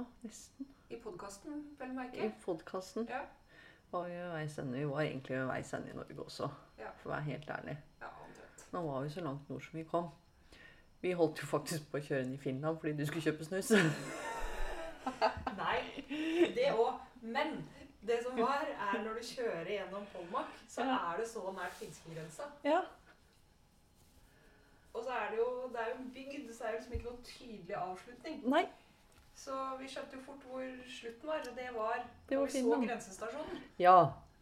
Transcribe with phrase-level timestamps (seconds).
[0.00, 0.66] Ja, nesten.
[0.90, 2.30] I podkasten, vel å I merke.
[2.44, 3.20] podkasten Ja.
[3.92, 4.14] var vi.
[4.78, 6.90] Vi var egentlig ved veis ende i Norge også, Ja.
[6.96, 7.76] for å være helt ærlig.
[8.00, 8.72] ja, omtrent.
[8.72, 10.08] Nå var vi så langt nord som vi kom.
[11.02, 13.70] Vi holdt jo faktisk på å kjøre inn i Finland fordi du skulle kjøpe snus.
[15.60, 15.82] Nei,
[16.54, 17.00] det òg.
[17.22, 17.68] Men
[18.06, 21.12] det som var, er når du kjører gjennom Polmak, så Ja.
[21.12, 22.42] er det så nært finskegrensa.
[22.64, 22.80] Ja.
[24.94, 27.04] Og så er det jo det er jo en bygd, så er det liksom ikke
[27.10, 28.48] noen tydelig avslutning.
[28.48, 28.66] Nei,
[29.40, 31.40] Så vi skjønte jo fort hvor slutten var.
[31.48, 32.88] og Det var Det var vi så Finland.
[32.90, 33.62] grensestasjonen.
[33.80, 33.94] Ja,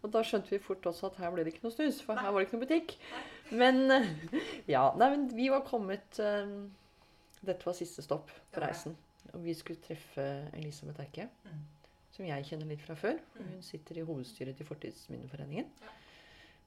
[0.02, 2.23] og da skjønte vi fort også at her ble det ikke noe snus, for Nei.
[2.25, 2.95] her var det ikke noe butikk.
[3.51, 4.09] Men eh,
[4.75, 6.70] ja, nei, men vi var kommet um,
[7.47, 8.97] Dette var siste stopp på reisen.
[9.34, 10.25] Og vi skulle treffe
[10.59, 11.62] Elisabeth Erke, Mm.
[12.11, 13.19] som jeg kjenner litt fra før.
[13.39, 13.48] Mm.
[13.53, 15.69] Hun sitter i hovedstyret til Fortidsminneforeningen.
[15.84, 15.92] Ja.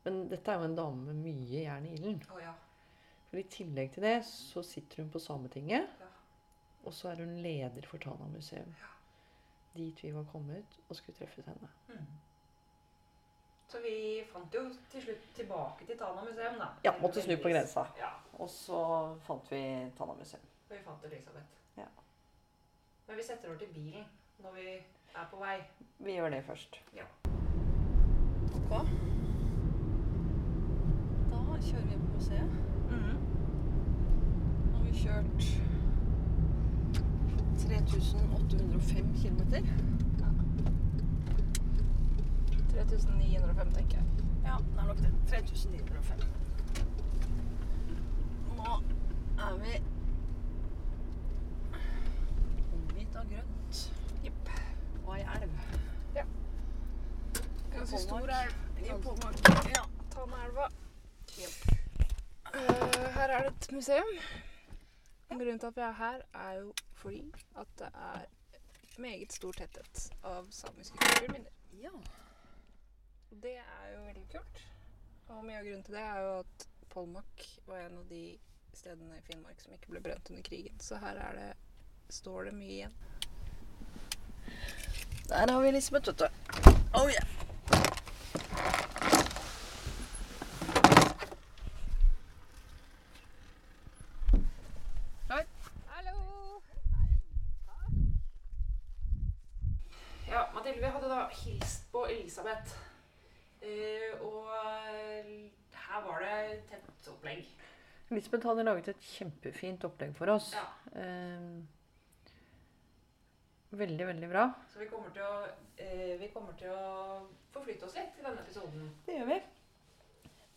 [0.06, 2.22] Men dette er jo en dame med mye jern i ilden.
[2.32, 2.54] Oh, ja.
[3.30, 6.08] For i tillegg til det så sitter hun på Sametinget, Ja.
[6.84, 8.74] Og så er hun leder for Tana museum.
[8.80, 8.90] Ja.
[9.78, 11.70] Dit vi var kommet og skulle treffet henne.
[11.88, 12.08] Mm.
[13.72, 16.68] Så vi fant jo til slutt tilbake til Tana museum, da.
[16.84, 17.86] Ja, måtte snu på grensa.
[18.00, 18.82] Ja, Og så
[19.28, 19.62] fant vi
[19.98, 20.42] Tana museum.
[20.70, 21.46] og vi fant Elisabeth.
[21.78, 21.86] Ja.
[23.08, 24.06] Men vi setter over til bilen
[24.44, 24.68] når vi
[25.16, 25.58] er på vei.
[26.00, 26.82] Vi gjør det først.
[26.96, 27.06] Ja.
[28.56, 28.70] Ok.
[31.32, 32.52] Da kjører vi på museet.
[34.72, 35.71] Nå har vi kjørt
[37.68, 39.42] 3805 km.
[42.72, 44.06] 3905, tenker jeg.
[44.46, 45.14] Ja, det er nok det.
[45.28, 46.20] 3905.
[48.58, 48.72] Nå
[49.40, 49.74] er vi
[52.74, 53.82] omgitt av grønt.
[54.26, 54.54] Jepp.
[55.06, 55.56] Og ei elv.
[57.72, 58.54] Ganske stor elv
[58.84, 59.36] i Påmark.
[59.76, 59.84] Ja.
[60.12, 60.70] Tanaelva.
[62.54, 64.18] Eh, her er det et museum.
[65.32, 68.26] Grunnen til at vi er her, er jo fordi at det er
[69.02, 71.50] meget stor tetthet av samiske kulturminner.
[71.82, 71.90] ja.
[73.32, 74.62] Det er jo veldig kult.
[75.28, 78.38] Og mye av grunnen til det er jo at Polmak var en av de
[78.74, 80.80] stedene i Finnmark som ikke ble brent under krigen.
[80.80, 81.50] Så her er det,
[82.10, 82.96] står det mye igjen.
[85.30, 86.28] Der har vi Elisabeth, vet du.
[86.94, 87.28] Oh yeah.
[95.88, 96.62] Hallo!
[100.30, 102.76] Ja, Mathilde, vi hadde da hilst på Elisabeth.
[103.62, 105.52] Eh, og eh,
[105.88, 107.46] her var det tett opplegg.
[108.12, 110.54] Elisabeth hadde laget et kjempefint opplegg for oss.
[110.58, 111.62] Ja, Eh,
[113.72, 114.50] veldig, veldig bra.
[114.74, 115.46] Så vi kommer til å,
[115.80, 117.22] eh, vi kommer til å
[117.54, 118.90] forflytte oss litt i denne episoden.
[119.06, 119.38] Det gjør vi.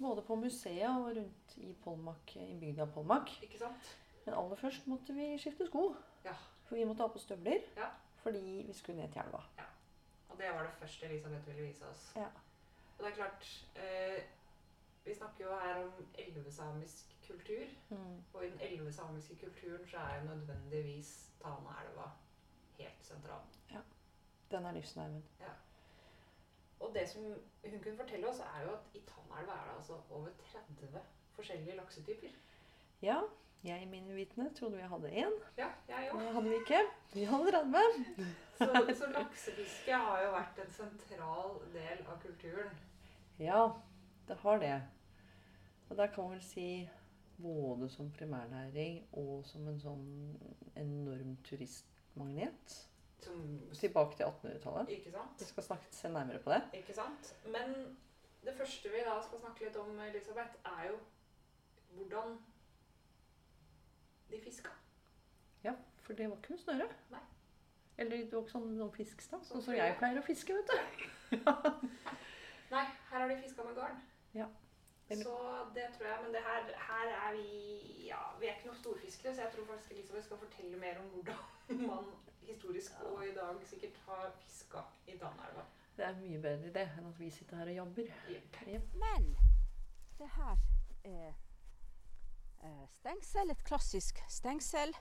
[0.01, 3.31] Både på museet og rundt i, Polmak, i bygda Polmak.
[3.47, 3.93] Ikke sant?
[4.25, 5.95] Men aller først måtte vi skifte sko.
[6.25, 6.35] Ja.
[6.67, 7.63] For vi måtte ha på støvler.
[7.77, 7.93] Ja.
[8.25, 9.43] Fordi vi skulle ned til elva.
[10.35, 12.13] Og det var det første Elisabeth ville vise oss.
[12.17, 12.27] Ja.
[12.99, 14.23] Og det er klart eh,
[15.05, 17.67] Vi snakker jo her om elvesamisk kultur.
[18.33, 22.11] Og i den elvesamiske kulturen så er jo nødvendigvis Tanaelva
[22.79, 23.41] helt sentral.
[23.71, 23.81] Ja.
[24.51, 25.25] Den er livsnerven.
[26.81, 27.23] Og det som
[27.71, 30.29] hun kunne fortelle oss, er jo at i Tanaelva er det altså over
[30.79, 31.01] 30
[31.33, 32.29] forskjellige laksetyper.
[33.03, 33.21] Ja,
[33.65, 35.33] jeg i mine vitne trodde vi hadde én.
[35.57, 36.21] Ja, jeg òg.
[36.21, 36.81] Det hadde vi ikke.
[37.15, 38.35] Vi hadde 30.
[38.59, 38.67] Så,
[38.99, 42.71] så laksefiske har jo vært en sentral del av kulturen.
[43.43, 43.65] Ja,
[44.29, 44.77] det har det.
[45.89, 46.69] Og der kan man vel si
[47.43, 50.07] både som primærnæring og som en sånn
[50.79, 52.77] enorm turistmagnet.
[53.25, 53.43] Som,
[53.75, 54.95] Tilbake til 1800-tallet.
[54.99, 55.43] ikke sant?
[55.43, 56.63] Vi skal snakke, se nærmere på det.
[56.79, 57.35] Ikke sant?
[57.51, 57.75] Men
[58.45, 61.03] det første vi da skal snakke litt om, Elisabeth, er jo
[61.99, 62.39] hvordan
[64.31, 64.71] de fiska.
[66.05, 66.87] For det var ikke noe snøre.
[67.15, 67.23] Nei.
[67.99, 71.37] Eller det har ikke sånn, sånn fiskestang, Sånn som jeg pleier å fiske, vet du.
[72.75, 74.01] Nei, her har de fiska med garn.
[74.35, 74.49] Ja.
[75.09, 75.37] Eller- Så
[75.75, 79.35] det tror jeg, men det her, her er vi Ja, vi er ikke noen storfiskere,
[79.35, 82.05] så jeg tror faktisk Elisabeth skal fortelle mer om hvordan man
[82.45, 85.65] historisk og i dag sikkert har fiska i Tanaelva.
[85.97, 88.11] Det er mye bedre det enn at vi sitter her og jobber.
[88.29, 88.57] Yep.
[88.67, 88.83] Yep.
[89.05, 89.29] Men
[90.19, 90.57] det her
[91.05, 91.33] er
[92.65, 94.93] eh, stengsel, et klassisk stengsel.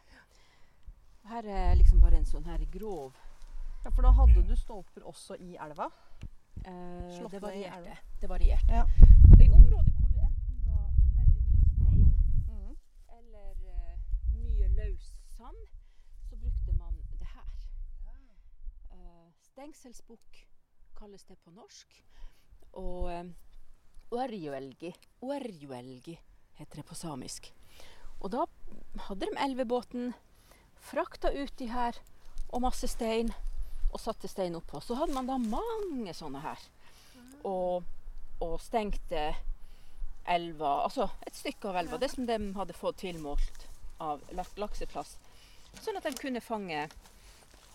[1.23, 3.13] Her er liksom bare en sånn her grov
[3.83, 5.89] Ja, For da hadde du stolper også i elva?
[6.65, 7.77] eh, Det i varierte.
[7.77, 7.97] elva.
[8.21, 8.71] Det varierte.
[8.73, 8.83] Ja.
[9.43, 12.05] I områder hvor det enten var veldig mye stein
[12.47, 12.75] Mm.
[13.17, 13.97] eller uh,
[14.37, 15.67] mye løs sand,
[16.29, 17.49] så brukte man det her.
[18.93, 20.45] Uh, stengselsbukk
[20.95, 22.03] kalles det på norsk.
[22.73, 23.23] Og eh,
[24.11, 26.19] orjuelgi, orjuelgi
[26.55, 27.51] heter det på samisk.
[28.21, 28.45] Og da
[29.09, 30.13] hadde de elvebåten,
[30.83, 31.97] frakta ut de her
[32.53, 33.31] og masse stein,
[33.93, 34.81] og satte stein oppå.
[34.81, 36.61] Så hadde man da mange sånne her.
[37.45, 37.83] Og,
[38.41, 39.27] og stengte
[40.25, 43.65] elva, altså et stykke av elva, det som de hadde fått tilmålt
[44.03, 44.21] av
[44.57, 45.17] lakseplass.
[45.81, 46.87] Sånn at de kunne fange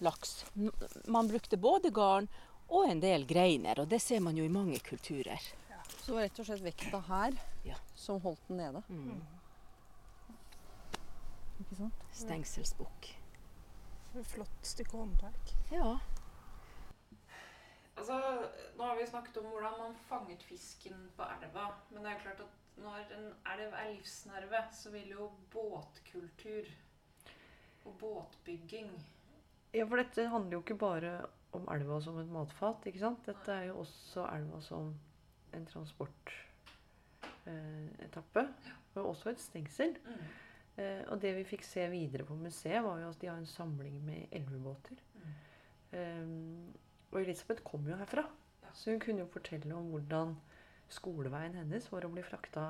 [0.05, 0.44] laks.
[1.10, 2.28] Man brukte både garn
[2.69, 5.40] og en del greiner, og det ser man jo i mange kulturer.
[5.99, 7.76] Så det var rett og slett vekta her Ja.
[7.96, 8.82] som holdt den nede.
[8.88, 9.20] Mm.
[11.58, 12.05] Ikke sant?
[12.14, 13.08] Stengselsbukk.
[14.32, 15.46] Flott stykke håndverk.
[15.75, 15.99] Ja.
[17.99, 18.16] Altså,
[18.78, 21.64] nå har vi snakket om hvordan man fanget fisken på elva.
[21.90, 26.64] Men det er klart at når en elv er livsnerve, så vil jo båtkultur
[27.84, 28.90] og båtbygging
[29.75, 33.26] Ja, for dette handler jo ikke bare om elva som et matfat, ikke sant?
[33.26, 34.94] Dette er jo også elva som
[35.56, 38.49] en transportetappe.
[38.94, 39.96] og også et stengsel.
[40.05, 40.47] mm.
[40.78, 43.50] Eh, og det vi fikk se videre på museet, var jo at de har en
[43.50, 45.00] samling med elvebåter.
[45.92, 46.69] Um,
[47.10, 48.26] og Elisabeth kom jo herfra,
[48.76, 50.34] så hun kunne jo fortelle om hvordan
[50.92, 52.66] skoleveien hennes var å bli frakta,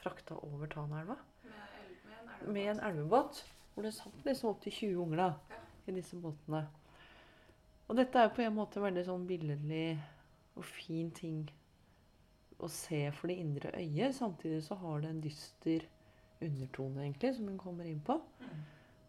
[0.00, 3.42] frakta over Tanaelva med, med en elvebåt.
[3.74, 5.60] Hvor det satt liksom opptil 20 unger da, Ja.
[5.88, 6.66] i disse båtene.
[7.88, 9.98] Og dette er på en måte veldig sånn billedlig
[10.56, 11.46] og fin ting
[12.60, 14.14] å se for det indre øyet.
[14.16, 15.86] Samtidig så har det en dyster
[16.42, 18.18] undertone, egentlig, som hun kommer inn på.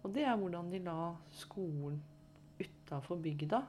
[0.03, 2.01] Og det er hvordan de la skolen
[2.59, 3.61] utafor bygda.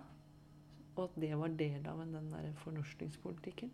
[0.97, 3.71] Og at det var del av den der fornorskningspolitikken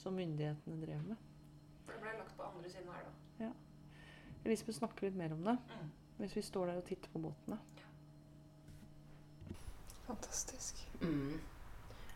[0.00, 1.16] som myndighetene drev med.
[1.84, 3.52] For det ble lagt på andre siden av elva.
[4.44, 5.90] Elisabeth snakker litt mer om det Mm.
[6.18, 7.58] hvis vi står der og titter på båtene.
[10.06, 10.88] Fantastisk.
[11.02, 11.40] Mm.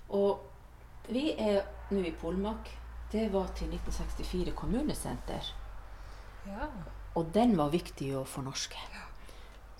[0.08, 0.40] Og
[1.08, 2.70] vi er nå i Polmak.
[3.12, 5.63] Det var til 1964 kommunesenter.
[6.48, 6.68] Ja.
[7.18, 8.80] Og den var viktig å fornorske.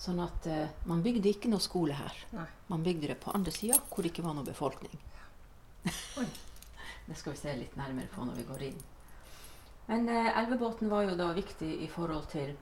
[0.01, 2.17] Sånn at uh, man bygde ikke noe skole her.
[2.35, 2.47] Nei.
[2.71, 4.95] Man bygde det på andre sida, hvor det ikke var noe befolkning.
[7.09, 8.83] det skal vi se litt nærmere på når vi går inn.
[9.89, 12.55] Men uh, elvebåten var jo da viktig i forhold til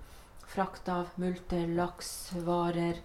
[0.52, 3.00] frakt av multer, laks, varer.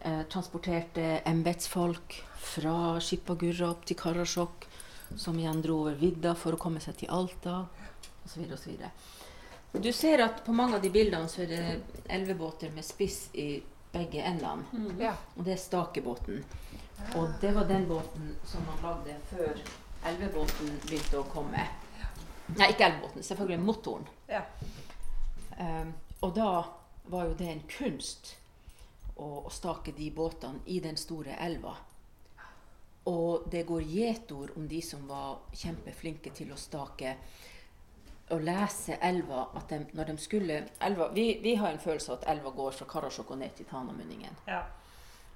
[0.00, 4.66] Eh, transporterte embetsfolk fra Skipagurra opp til Karasjok,
[5.16, 7.62] som igjen dro over vidda for å komme seg til Alta,
[8.26, 8.44] osv.
[8.54, 8.74] osv.
[9.82, 11.64] Du ser at på mange av de bildene så er det
[12.08, 13.62] elvebåter med spiss i
[13.92, 14.64] begge endene.
[15.00, 15.14] Ja.
[15.36, 16.44] Og det er stakebåten.
[17.16, 19.60] Og det var den båten som man lagde før
[20.06, 21.66] elvebåten begynte å komme.
[22.56, 24.08] Nei, ikke elvebåten, selvfølgelig motoren.
[24.30, 24.42] Ja.
[25.58, 26.50] Um, og da
[27.10, 28.36] var jo det en kunst
[29.16, 31.74] å, å stake de båtene i den store elva.
[33.06, 37.14] Og det går gjetord om de som var kjempeflinke til å stake
[38.34, 42.18] og lese elva at de, når de skulle elva, vi, vi har en følelse av
[42.18, 44.40] at elva går fra Karasjok og ned til Tanamunningen.
[44.50, 44.64] Ja.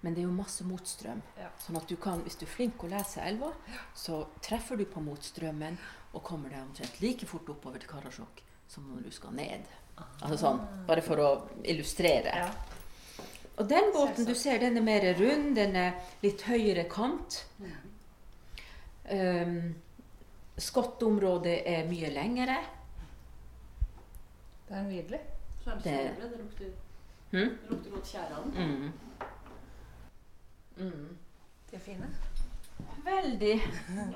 [0.01, 1.21] Men det er jo masse motstrøm.
[1.39, 1.51] Ja.
[1.61, 3.53] Sånn at du kan, hvis du er flink å lese elva,
[3.95, 5.77] så treffer du på motstrømmen
[6.17, 9.71] og kommer deg omtrent like fort oppover til Karasjok som når du skal ned.
[10.23, 11.31] Altså sånn, Bare for å
[11.69, 12.33] illustrere.
[12.45, 12.51] Ja.
[13.61, 17.43] Og den båten du ser, den er mer rund, den er litt høyere kant.
[19.11, 19.75] Um,
[20.61, 22.57] skottområdet er mye lengre.
[24.71, 25.21] Det er nydelig.
[25.65, 26.71] Så er det Det- det lukter,
[27.33, 27.59] hmm?
[27.59, 28.53] det lukter godt tjære av den.
[28.55, 28.93] Mm.
[30.77, 31.17] Mm.
[31.71, 32.07] De er fine.
[33.05, 33.61] Veldig,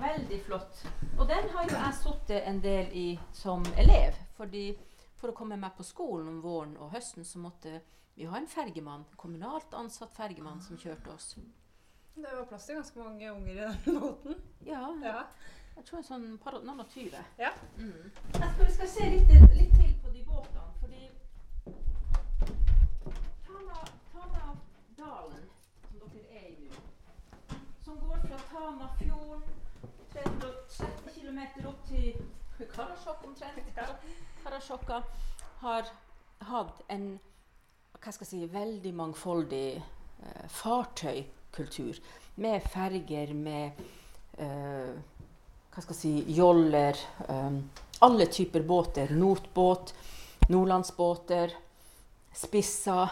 [0.01, 0.87] veldig flott.
[1.19, 4.15] Og den har jo jeg sittet en del i som elev.
[4.37, 4.79] fordi
[5.17, 7.81] For å komme meg på skolen om våren og høsten så måtte
[8.17, 11.39] vi ha en fergemann, kommunalt ansatt fergemann som kjørte oss.
[12.17, 14.35] Det var plass til ganske mange unger i den båten.
[14.67, 15.23] Ja, Ja.
[15.77, 17.25] jeg tror en sånn par, noen og tyve.
[17.39, 17.51] Ja.
[17.79, 18.11] Mm.
[18.35, 21.11] Jeg tror vi skal se litt, litt til de båtene, fordi
[23.47, 23.81] Tana,
[24.13, 25.47] Tanadalen,
[25.99, 26.79] som dere er i nå,
[27.85, 29.43] som går fra Tanafjorden
[30.15, 32.15] 330 km opp til
[32.77, 33.81] Karasjok omtrent.
[34.45, 35.01] Karasjokka
[35.65, 35.91] har
[36.51, 37.09] hatt en
[37.99, 41.99] hva skal jeg si, veldig mangfoldig eh, fartøykultur.
[42.37, 43.81] Med ferger, med
[44.37, 44.93] eh,
[45.73, 47.01] hva skal jeg si, joller.
[47.27, 47.59] eh,
[48.05, 49.09] alle typer båter.
[49.11, 49.95] Notbåt,
[50.49, 51.53] nordlandsbåter,
[52.33, 53.11] spisser.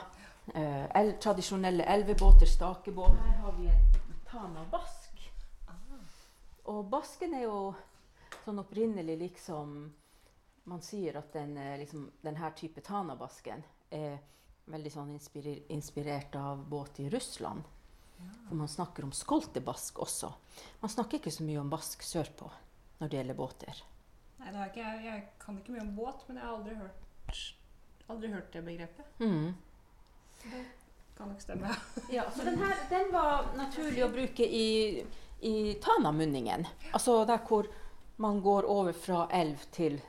[0.55, 3.11] eh, el tradisjonelle elvebåter, stakebåt.
[3.11, 5.33] Her har vi en Tana Bask.
[6.65, 7.75] Og basken er jo
[8.45, 9.93] sånn opprinnelig liksom
[10.65, 14.19] Man sier at den, eh, liksom, denne type Tanabasken er
[14.71, 17.65] veldig sånn inspirer, inspirert av båt i Russland.
[18.49, 20.33] For man snakker om skoltebask også.
[20.81, 22.51] Man snakker ikke så mye om bask sørpå
[23.01, 23.83] når det gjelder båter.
[24.43, 26.75] Nei, det har ikke, jeg, jeg kan ikke mye om båt, men jeg har aldri
[26.75, 27.43] hørt,
[28.11, 29.13] aldri hørt det begrepet.
[29.23, 29.53] Mm.
[31.17, 31.71] Kan nok stemme.
[32.11, 35.05] Ja, så den her den var naturlig å bruke i,
[35.47, 36.67] i Tanamunningen.
[36.93, 37.69] Altså der hvor
[38.23, 40.01] man går over fra elv til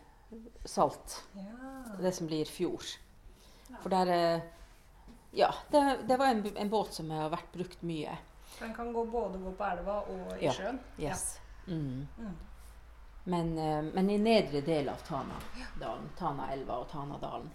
[0.65, 1.19] salt.
[1.37, 1.83] Ja.
[2.01, 2.87] Det som blir fjord.
[3.83, 4.49] For der eh,
[5.33, 8.17] Ja, det, det var en, en båt som har vært brukt mye.
[8.59, 10.53] Den kan gå både gå på elva og i Ja.
[10.53, 10.79] sjøen.
[11.01, 11.39] Yes.
[11.67, 12.07] Mm.
[12.17, 12.35] Mm.
[13.25, 17.49] Men, eh, men i nedre del av Tanadalen, Tanaelva og Tanadalen,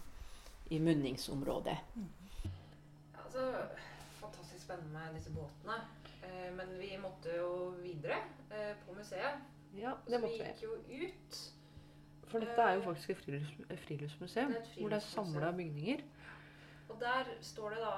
[0.70, 1.76] i munningsområdet.
[3.24, 3.42] Altså,
[4.20, 5.76] fantastisk spennende med disse båtene.
[6.24, 7.50] Eh, men vi måtte jo
[7.82, 8.16] videre
[8.50, 9.44] eh, på museet.
[9.76, 10.48] Ja, det måtte vi Så vi.
[10.48, 11.40] gikk jo ut.
[12.28, 14.50] For dette er jo faktisk et frilufts- friluftsmuseum.
[14.52, 15.32] Et Hvor det er friluftsmuseum.
[15.34, 16.00] samla bygninger.
[16.88, 17.92] Og der står det da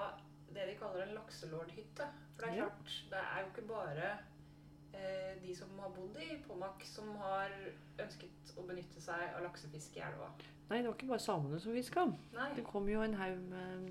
[0.55, 2.07] det de kaller en lakselordhytte.
[2.37, 2.69] For det er Ja.
[3.11, 4.11] det er jo ikke bare
[5.41, 7.53] de som har bodd i Pomak, som har
[8.01, 10.31] ønsket å benytte seg av laksefiske i elva.
[10.71, 12.07] Nei, det var ikke bare samene som fiska.
[12.57, 13.89] Det kom jo en haug med,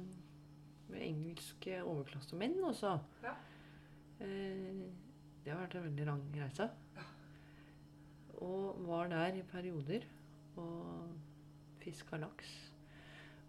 [0.92, 2.94] med engelske overklassemenn også.
[3.26, 3.34] Ja.
[4.24, 4.86] Eh,
[5.44, 6.70] det har vært en veldig lang reise.
[8.40, 10.06] Og var der i perioder
[10.60, 11.10] og
[11.84, 12.54] fiska laks.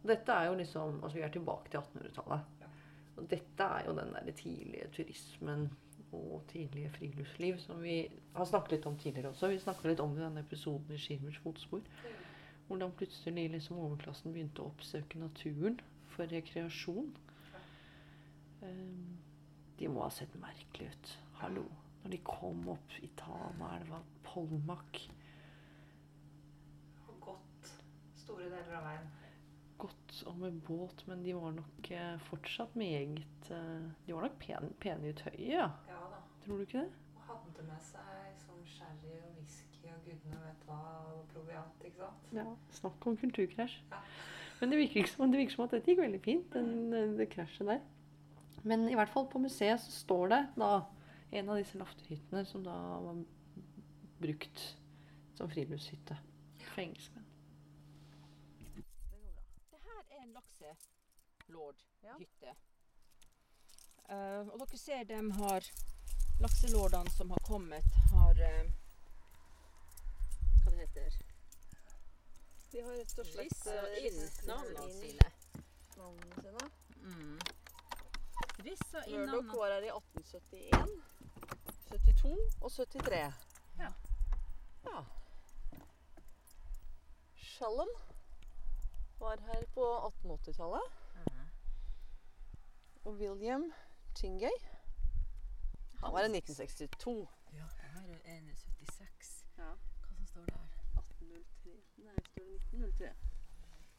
[0.01, 2.51] Dette er jo liksom Altså, vi er tilbake til 1800-tallet.
[2.63, 2.73] Ja.
[3.17, 5.69] Og dette er jo den der tidlige turismen
[6.13, 7.97] og tidlige friluftsliv som vi
[8.35, 9.51] har snakket litt om tidligere også.
[9.53, 11.83] Vi snakka litt om det i denne episoden i Skirmers fotspor.
[12.69, 15.79] Hvordan plutselig liksom overklassen begynte å oppsøke naturen
[16.15, 17.13] for rekreasjon.
[18.63, 19.17] Um,
[19.79, 21.15] De må ha sett merkelig ut.
[21.41, 21.65] Hallo.
[22.03, 25.01] Når de kom opp i Tanaelva, Polmak.
[27.09, 27.73] og gått
[28.23, 29.09] store deler av veien.
[29.81, 34.37] Godt og med båt, men de var nok eh, fortsatt meget eh, De var nok
[34.43, 35.71] pen, pene i tøyet, ja.
[35.89, 36.21] Ja da.
[36.45, 36.91] Tror du ikke det?
[37.17, 40.81] Og hadde med seg sånn sherry og whisky og gudene vet hva
[41.15, 42.37] og proviant, ikke sant?
[42.37, 42.47] Ja.
[42.81, 43.81] Snakk om kulturkrasj.
[43.93, 44.03] Ja.
[44.61, 47.31] Men det virker, som, det virker som at dette gikk veldig fint, den, eh, det
[47.33, 47.81] krasjet der.
[48.63, 50.73] Men i hvert fall på museet så står det da
[51.31, 53.23] en av disse lafterhyttene som da var
[54.21, 54.65] brukt
[55.39, 56.17] som friluftshytte
[56.67, 57.25] for engelskmenn.
[59.71, 60.35] Det her er en
[61.51, 62.55] lakselordhytte.
[64.11, 65.67] Uh, og dere ser dem har
[66.41, 68.71] Lakselordene som har kommet, har uh,
[70.65, 71.19] Hva det heter
[72.73, 75.31] De har rett og slett Rissa eh, inn navnene sine.
[75.99, 76.71] navnene sine.
[77.03, 77.39] Mm.
[78.65, 80.89] Rissa inn Murdoch navnene var her i 1871,
[81.91, 83.21] 72 og 73.
[83.81, 83.93] Ja.
[84.89, 85.05] ja.
[87.37, 87.93] Shalom
[89.21, 91.00] var her på 1880-tallet.
[93.05, 93.73] Og William
[94.17, 94.57] Chingay
[96.01, 97.29] han var i 1962.
[97.53, 99.45] Ja, her er en 76.
[99.59, 99.73] Ja.
[100.01, 100.63] Hva som står der?
[100.97, 101.75] 1803.
[102.07, 103.11] Nei, står det 1903?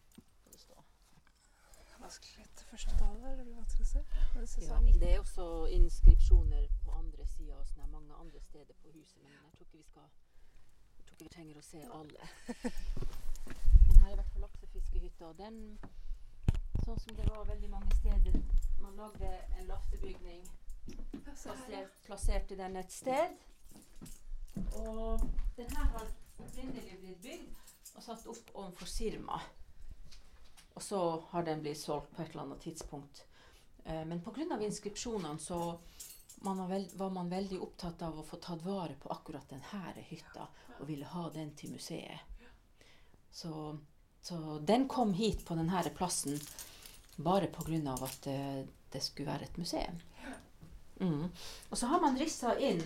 [0.10, 0.84] Skal det stå.
[2.02, 3.38] Vanskelig litt første tallet.
[3.38, 4.02] Det blir vanskelig å se.
[4.34, 5.46] Det Ja, det er også
[5.78, 9.78] inskripsjoner på andre sida og sånn mange andre steder på huset, men jeg tror ikke
[9.78, 10.10] vi skal
[10.98, 12.30] Jeg tror ikke vi trenger å se alle.
[13.88, 15.78] Men her er i hvert fall laksefiskehytta, og den
[16.86, 18.38] Sånn som det var veldig mange steder
[18.82, 20.44] Man lagde en laftebygning,
[21.24, 23.36] plassert, plasserte den et sted.
[24.82, 25.22] Og
[25.58, 26.08] den her har
[26.42, 29.42] opprinnelig blitt bygd og satt opp overfor Sirma.
[30.74, 33.26] Og så har den blitt solgt på et eller annet tidspunkt.
[33.84, 34.60] Eh, men pga.
[34.60, 35.62] inskripsjonene så
[36.42, 40.06] man var, veld, var man veldig opptatt av å få tatt vare på akkurat denne
[40.08, 40.48] hytta,
[40.80, 42.20] og ville ha den til museet.
[43.32, 43.78] Så,
[44.22, 46.40] så den kom hit på denne plassen
[47.24, 47.94] bare pga.
[48.04, 50.00] at eh, det skulle være et museum.
[51.02, 51.32] Mm.
[51.70, 52.84] Og så har man rissa inn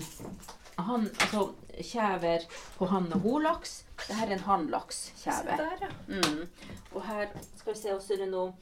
[0.77, 2.43] han, altså, kjever
[2.77, 3.83] på hann- og holaks.
[4.07, 5.57] Dette er en hannlakskjeve.
[5.81, 5.89] ja.
[6.07, 6.47] Mm.
[6.93, 8.53] Og her skal vi se, også er det noen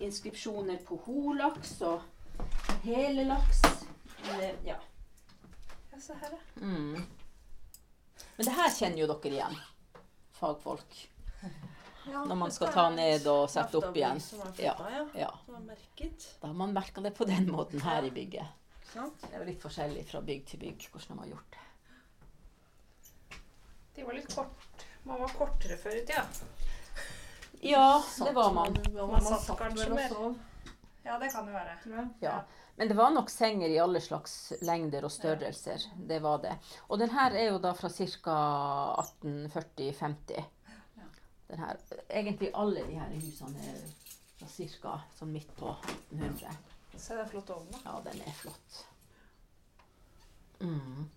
[0.00, 2.02] inskripsjoner på holaks og
[2.82, 3.62] hele laks.
[4.24, 4.78] Eller, ja.
[5.92, 6.00] ja.
[6.00, 6.66] Se her, ja.
[6.66, 7.06] Mm.
[8.36, 9.56] Men det her kjenner jo dere igjen,
[10.38, 11.00] fagfolk.
[12.08, 14.20] Ja, Når man skal ta ned og sette opp igjen.
[14.20, 14.74] Som er Ja.
[14.90, 15.06] ja.
[15.14, 16.28] Ja, Som er merket.
[16.40, 18.46] Da har man merka det på den måten her i bygget.
[18.92, 19.20] Sant?
[19.20, 21.58] Det er jo litt forskjellig fra bygg til bygg hvordan de har gjort det.
[23.94, 24.86] De var litt kort.
[25.04, 26.24] Man var kortere før i tida.
[27.60, 28.76] Ja, det var man.
[28.94, 30.34] Man Man satt kanskje mer.
[31.04, 31.76] Ja, det kan jo være.
[31.84, 32.08] tror.
[32.20, 32.42] Ja.
[32.76, 35.82] Men det var nok senger i alle slags lengder og størrelser.
[35.96, 36.54] Det var det.
[36.88, 38.36] Og den her er jo da fra ca.
[39.22, 40.44] 1840-50.
[41.50, 41.80] Den her,
[42.10, 43.80] egentlig alle de her husene er
[44.38, 44.92] fra ca.
[45.18, 46.54] sånn midt på 1800.
[46.94, 47.74] Se den flotte ovnen.
[47.74, 47.80] da.
[47.90, 48.78] Ja, den er flott.
[50.60, 51.08] Mm.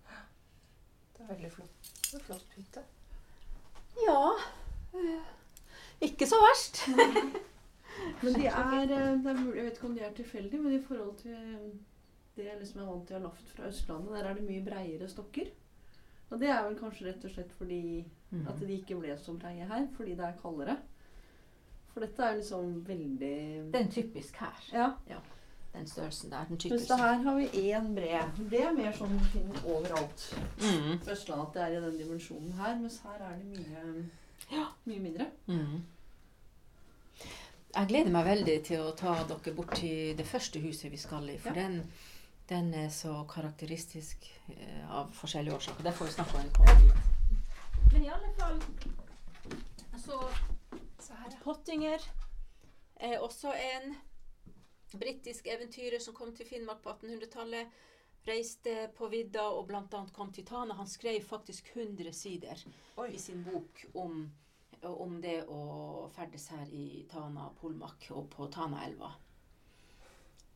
[1.14, 1.90] Det er veldig flott.
[2.10, 2.84] Det er flott hytte.
[4.02, 4.20] Ja
[4.96, 5.26] eh,
[6.02, 6.80] Ikke så verst.
[8.22, 10.74] Men de er, eh, det er mulig, Jeg vet ikke om de er tilfeldige, men
[10.74, 11.36] i forhold til
[12.34, 15.08] det jeg liksom er vant til å ha fra Østlandet, der er det mye breiere
[15.08, 15.52] stokker.
[16.34, 18.48] Og det er vel kanskje rett og slett fordi Mm.
[18.50, 20.74] at de ikke ble så breie her, fordi det er kaldere.
[21.92, 24.64] For dette er liksom veldig Den typisk her.
[24.72, 25.20] Ja.
[25.74, 26.44] Den størrelsen der.
[26.48, 26.88] Den typiske.
[26.88, 28.50] det her har vi én bred.
[28.50, 30.26] Det er mer sånn du finner overalt.
[30.58, 30.98] Mm.
[31.04, 35.00] På Østlandet at det er i den dimensjonen her, mens her er det mye, mye
[35.00, 35.26] mindre.
[35.46, 35.82] Mm.
[37.76, 41.28] Jeg gleder meg veldig til å ta dere bort til det første huset vi skal
[41.30, 41.38] i.
[41.38, 41.62] For Ja.
[41.62, 41.80] den,
[42.48, 45.84] den er så karakteristisk eh, av forskjellige årsaker.
[45.84, 46.98] Det får vi snakke om kommer.
[47.92, 48.60] Men i alle fall
[50.04, 50.18] Så
[51.14, 51.38] her, ja.
[51.44, 52.02] Pottinger
[52.96, 53.94] er også en
[54.98, 57.72] britisk eventyrer som kom til Finnmark på 1800-tallet.
[58.28, 60.04] Reiste på vidda og bl.a.
[60.12, 60.74] kom til Tana.
[60.74, 62.64] Han skrev faktisk 100 sider
[63.08, 64.30] i sin bok om,
[64.82, 69.12] om det å ferdes her i Tana, Polmak og på Tanaelva.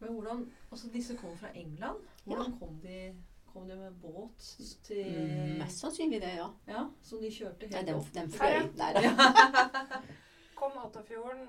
[0.01, 1.97] Men hvordan Altså, disse kom fra England.
[2.25, 3.15] Hvordan kom de
[3.53, 4.39] Kom de med båt
[4.85, 6.49] til Mm, Mest sannsynlig det, ja.
[6.69, 8.77] Ja, Som de kjørte Nei, helt den, opp den til- fløy.
[8.77, 9.01] der.
[9.03, 9.11] Ja.
[10.59, 11.49] Kom Altafjorden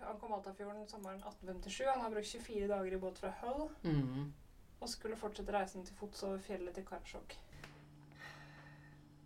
[0.00, 1.86] Han kom Altafjorden sommeren 1857.
[1.92, 4.32] Han har brukt 24 dager i båt fra Hull Mm.
[4.80, 7.34] og skulle fortsette reisen til fots over fjellet til Karasjok.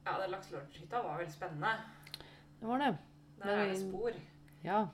[0.06, 1.73] Ja, den lakselorthytta var veldig spennende.
[2.61, 2.97] Det var det.
[3.42, 4.11] Der er det spor.
[4.64, 4.87] Ja.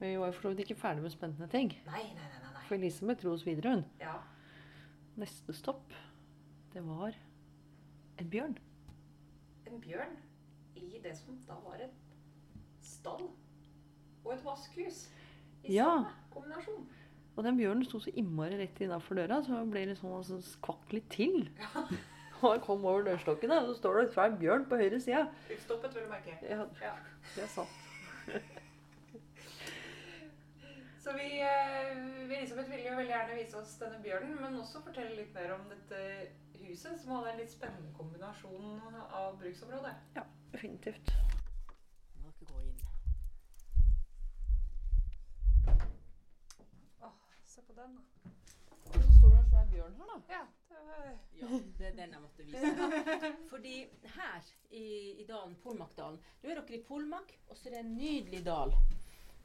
[0.00, 1.72] Vi var jo for så vidt ikke ferdig med spennende ting.
[1.86, 2.52] Nei, nei, nei.
[2.54, 2.62] nei.
[2.68, 3.84] For Elisabeth dro oss videre, hun.
[4.00, 4.14] Ja.
[5.20, 5.92] Neste stopp,
[6.72, 7.12] det var
[8.20, 8.54] en bjørn.
[9.68, 10.14] En bjørn
[10.80, 11.92] i det som da var et
[12.84, 13.26] stall
[14.24, 15.02] og et vaskehus.
[15.64, 15.84] I Ja.
[15.84, 16.86] samme kombinasjon.
[17.36, 20.92] Og den bjørnen sto så innmari rett innafor døra, så hun ble liksom altså, skvakk
[20.96, 21.50] litt til.
[21.58, 21.84] Ja.
[22.42, 25.26] Og jeg kom over dørstokken, og så står det en svær bjørn på høyre side.
[25.52, 26.38] Utstoppet, vil du merke.
[26.48, 26.92] Ja, Ja.
[27.34, 27.68] det er sant.
[31.00, 31.96] Så vi, eh,
[32.28, 35.54] vi Elisabeth ville jo veldig gjerne vise oss denne bjørnen, men også fortelle litt mer
[35.54, 36.00] om dette
[36.60, 39.94] huset, som hadde en litt spennende kombinasjon av bruksområde.
[40.52, 41.14] Definitivt.
[42.20, 42.76] Må ikke gå inn.
[47.50, 48.30] Se på den, da.
[48.84, 50.20] Og så står det en svær bjørn her, da.
[50.36, 51.10] Ja, det var
[51.40, 53.08] Ja, det er den jeg måtte vise.
[53.54, 53.76] Fordi
[54.20, 54.86] her i,
[55.16, 58.76] i dalen, Polmakdalen Nå er dere i Polmak, og så er det en nydelig dal.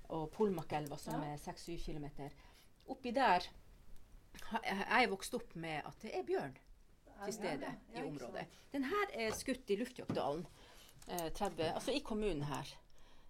[0.09, 1.33] Og Polmakelva som Ja.
[1.33, 2.29] er 6-7 km.
[2.87, 3.41] Oppi der
[4.43, 6.57] har- Jeg er vokst opp med at det er bjørn
[7.25, 8.45] til stede i området.
[8.71, 10.45] Den her er skutt i Luftjokkdalen,
[11.07, 12.65] eh, 30, altså i kommunen her.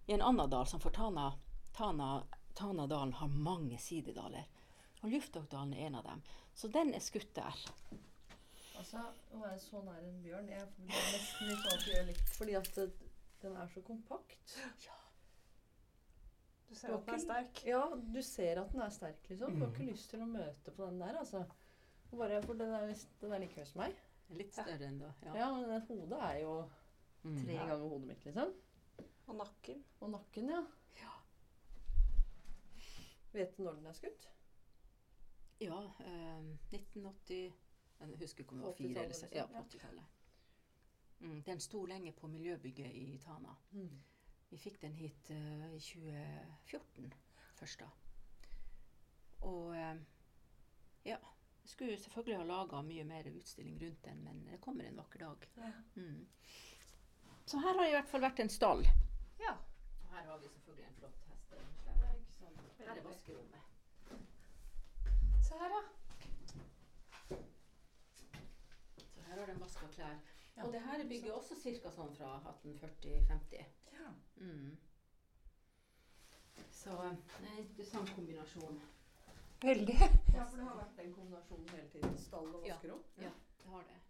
[0.08, 1.30] I en annen dal som for Tana,
[1.74, 2.22] Tana,
[2.54, 4.44] Tanadalen har mange sidedaler.
[5.02, 6.22] Og Luftjokkdalen er en av dem.
[6.54, 7.52] Så den er skutt der.
[8.78, 8.98] Altså,
[9.32, 12.52] å være så nær en bjørn Jeg blir nesten litt sånn at gjør litt Fordi
[12.56, 12.74] at
[13.42, 14.58] den er så kompakt.
[16.68, 17.60] Du ser at den er sterk.
[17.66, 17.82] Ja,
[18.14, 19.54] du ser at den er sterk, liksom.
[19.54, 21.44] Du har ikke lyst til å møte på den der, altså.
[22.10, 23.94] Bare, for den er, den er like høy som meg.
[24.30, 25.12] Litt større enn da.
[25.24, 25.50] Ja, Ja.
[25.54, 26.54] men det hodet er jo
[27.24, 27.38] Mm.
[27.44, 28.52] tre ganger hodet mitt, liksom.
[29.28, 29.84] Og nakken.
[30.00, 30.64] Og nakken, ja.
[33.32, 34.28] Vet du når den er skutt?
[35.60, 37.52] Ja, eh, 1980
[38.00, 39.34] Jeg husker ikke om det var fire eller seks.
[39.34, 40.04] Ja, på 80-tallet.
[41.20, 43.54] Mm, den sto lenge på miljøbygget i Tana.
[44.50, 47.12] Vi fikk den hit eh, i 2014
[47.56, 47.88] først da.
[49.46, 49.96] Og uh,
[51.04, 54.96] ja, jeg skulle selvfølgelig ha laga mye mer utstilling rundt den, men det kommer en
[54.96, 55.48] vakker dag.
[55.56, 55.72] Ja.
[55.94, 56.28] Mm.
[57.46, 58.84] Så her har det i hvert fall vært en stall.
[59.40, 59.52] Ja.
[60.02, 61.54] Og her har vi selvfølgelig en flott hest.
[62.78, 63.60] Her er vaskerommet.
[65.42, 65.82] Se her, ja.
[68.96, 70.16] Så her har de vaska klær.
[70.56, 70.64] Ja.
[70.66, 71.90] Og det her er bygget også ca.
[71.90, 73.85] sånn fra 1840-50.
[73.96, 74.10] Ja.
[74.44, 74.76] Mm.
[76.70, 78.80] Så det er en interessant kombinasjon.
[79.62, 79.96] Veldig.
[80.34, 82.18] Ja, for det har vært den kombinasjonen hele tiden.
[82.20, 82.74] Stall og Ja.
[82.74, 83.02] vaskerom.
[83.24, 83.30] Ja,
[83.62, 84.00] det har det.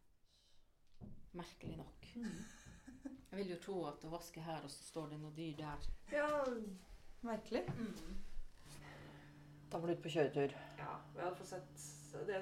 [1.33, 2.07] Merkelig nok.
[3.31, 5.88] Jeg vil jo tro at å vaske her, og så står det noe dyr der.
[6.12, 6.29] Ja,
[7.27, 7.64] merkelig.
[9.70, 10.55] Da var du ute på kjøretur.
[10.79, 12.38] Ja, vi hadde fått sett det,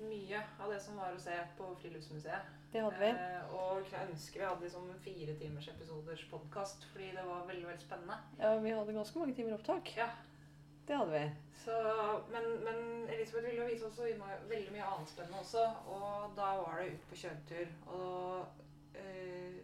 [0.00, 2.52] mye av det som var å se på Friluftsmuseet.
[2.74, 3.08] Det hadde vi.
[3.14, 7.44] Eh, og jeg kunne ønske vi hadde liksom fire timers episoders podkast, fordi det var
[7.46, 8.16] veldig veldig spennende.
[8.40, 9.92] Ja, vi hadde ganske mange timer opptak.
[9.96, 10.08] Ja,
[10.88, 11.30] Det hadde vi.
[11.64, 11.76] så,
[12.32, 14.00] men, men Elisabeth ville vise oss
[14.50, 17.70] veldig mye annet spennende også, og da var det ut på kjøretur.
[17.86, 19.62] Og eh,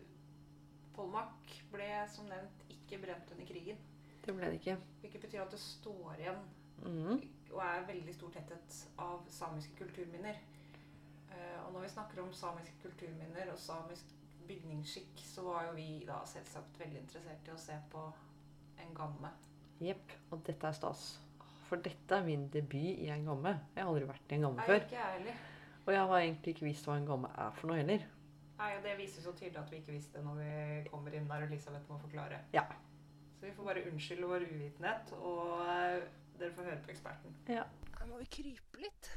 [0.94, 3.76] Polmak ble som nevnt ikke brent under krigen.
[4.24, 4.78] Det ble det ikke.
[5.02, 6.40] Hvilket betyr at det står igjen
[6.84, 7.20] Mhm.
[7.50, 10.36] og er veldig stor tetthet av samiske kulturminner.
[11.30, 14.04] Eh, og når vi snakker om samiske kulturminner og samisk
[14.48, 18.04] bygningsskikk, så var jo vi da selvsagt veldig interessert i å se på
[18.78, 19.30] en gamme.
[19.80, 20.12] Jepp.
[20.30, 21.20] Og dette er stas.
[21.68, 23.52] For dette er min debut i en gamme.
[23.76, 24.80] Jeg har aldri vært i en gamme før.
[24.80, 25.34] ikke heller.
[25.86, 28.06] Og jeg har egentlig ikke visst hva en gamme er for noe heller.
[28.58, 31.42] Nei, og Det viser så tydelig at vi ikke visste når vi kommer inn der
[31.46, 32.40] og Elisabeth må forklare.
[32.52, 32.66] Ja.
[33.38, 36.02] Så vi får bare unnskylde vår uvitenhet, og eh,
[36.40, 37.36] dere får høre på eksperten.
[37.48, 37.64] Ja.
[37.98, 39.10] Her må vi krype litt.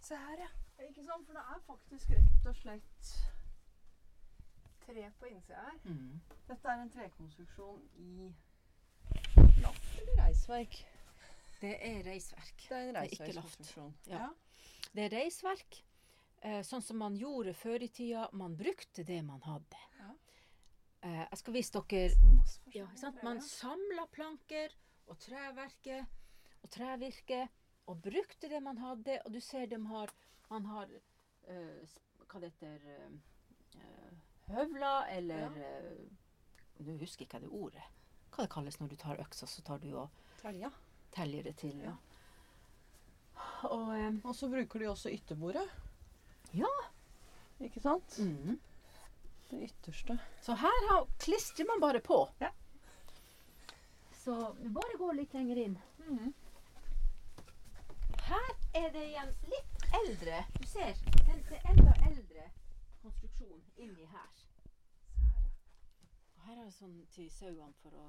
[0.00, 0.50] Se her, ja.
[0.86, 1.26] Ikke sant?
[1.26, 3.10] For det er faktisk rett og slett
[4.80, 5.76] Tre på innsida her.
[5.84, 6.20] Mm.
[6.48, 8.30] Dette er en trekonstruksjon i
[9.60, 10.80] lapp eller reisverk.
[11.60, 12.64] Det er reisverk.
[12.64, 13.92] Det er en er ikke reisverkskonstruksjon.
[14.08, 14.30] Ja.
[14.90, 15.82] Det er reisverk,
[16.42, 18.26] eh, sånn som man gjorde før i tida.
[18.32, 19.84] Man brukte det man hadde.
[20.00, 20.14] Ja.
[21.02, 22.34] Eh, jeg skal vise dere
[22.74, 23.22] ja, sant?
[23.22, 23.46] Man ja.
[23.46, 24.74] samla planker
[25.10, 26.06] og treverket
[26.62, 27.48] og trevirket
[27.90, 29.18] og brukte det man hadde.
[29.26, 30.12] Og du ser de har
[30.50, 30.88] Man har
[31.46, 31.96] eh,
[32.30, 34.14] hva det heter eh,
[34.50, 36.00] Høvler eller eh,
[36.80, 37.82] Nå husker ikke jeg det ordet.
[38.34, 40.08] Hva det kalles når du tar øksa, så tar du og
[40.40, 40.70] Telja.
[41.12, 41.76] teller det til.
[41.84, 41.92] Ja.
[41.92, 43.68] Ja.
[43.70, 45.66] Og eh, Og så bruker de også ytterbordet.
[46.56, 46.70] Ja.
[47.60, 48.18] Ikke sant?
[48.18, 48.58] mm.
[49.50, 50.14] Det ytterste.
[50.42, 52.22] Så her klistrer man bare på.
[52.40, 52.50] Ja.
[54.30, 55.78] Så bare går litt lenger inn.
[55.98, 56.32] Mm.
[58.22, 60.36] Her er det igjen litt eldre.
[60.54, 62.44] Du ser, den er enda eldre
[63.02, 64.36] konstruksjon inni her.
[66.36, 68.04] Og her er det sånn til sauene for å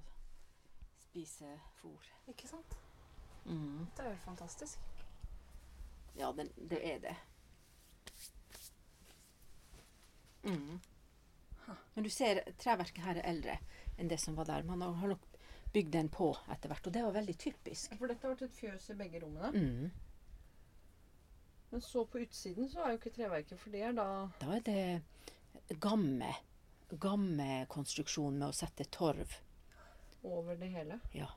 [1.08, 2.12] spise fôr.
[2.30, 2.78] Ikke sant?
[3.48, 3.90] Mm.
[3.98, 4.78] Det er jo fantastisk.
[6.22, 7.18] Ja, den, det er det.
[10.46, 10.78] Mm.
[11.96, 13.58] Men du ser, treverket her er eldre
[13.98, 14.70] enn det som var der.
[14.70, 15.31] Man har, har nok
[15.74, 17.94] bygd den på etter hvert, og det var veldig typisk.
[17.98, 19.52] For dette har vært et fjøs i begge rommene.
[19.52, 19.92] Mm.
[21.72, 24.08] Men så på utsiden så er jo ikke treverket, for det er da
[24.42, 26.34] Da er det gamme,
[27.00, 29.38] gamme konstruksjon med å sette torv
[30.28, 31.00] over det hele.
[31.16, 31.30] Ja.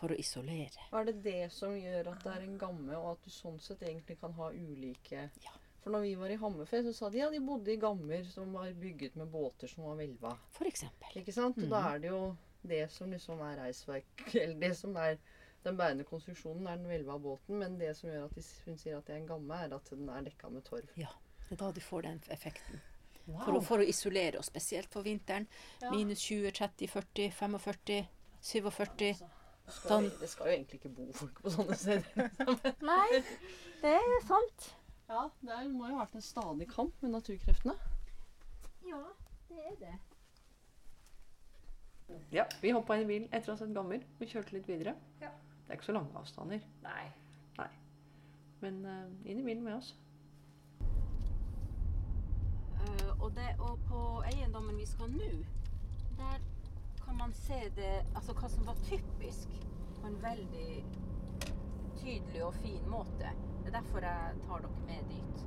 [0.00, 0.80] for å isolere.
[0.96, 3.82] Er det det som gjør at det er en gamme, og at du sånn sett
[3.84, 5.50] egentlig kan ha ulike Ja.
[5.82, 8.52] For når vi var i Hammerfest, så sa de ja, de bodde i gammer som
[8.52, 10.32] var bygget med båter som var hvelva.
[10.52, 11.08] For eksempel.
[11.20, 11.56] Ikke sant?
[11.58, 11.94] Og da Mhm.
[11.94, 15.16] er det jo det som liksom er reisverk Eller det som er
[15.64, 17.58] den bærende konstruksjonen, er den hvelva båten.
[17.60, 19.90] Men det som gjør at de, hun sier at det er en gamme, er at
[19.92, 20.94] den er dekka med torv.
[20.96, 21.10] Ja,
[21.48, 22.80] Det er da du får den effekten.
[23.26, 23.42] Wow.
[23.44, 25.46] For, å, for å isolere oss, spesielt for vinteren.
[25.82, 25.90] Ja.
[25.92, 28.00] Minus 20, 30, 40, 45,
[28.40, 29.10] 47.
[29.10, 29.28] Altså,
[29.66, 30.08] det, skal Sånn.
[30.08, 32.30] jo, det skal jo egentlig ikke bo folk på sånne steder.
[32.90, 33.20] Nei,
[33.84, 34.70] det er sant.
[35.10, 37.76] Ja, det er, må jo ha vært en stadig kamp med naturkreftene.
[38.88, 39.02] Ja,
[39.50, 39.94] det er det.
[42.32, 44.04] Ja, vi hoppa inn i bilen etter å ha sett gammer.
[44.20, 44.94] Vi kjørte litt videre.
[45.22, 45.32] Ja.
[45.64, 47.08] Det er ikke så lange avstander, Nei.
[48.60, 49.92] men uh, inn i bilen med oss.
[52.80, 54.00] Uh, og, det, og på
[54.32, 55.30] eiendommen vi skal nå,
[56.18, 56.42] der
[57.04, 59.54] kan man se det, altså hva som var typisk
[60.00, 60.84] på en veldig
[62.00, 63.32] tydelig og fin måte.
[63.60, 65.46] Det er derfor jeg tar dere med dit.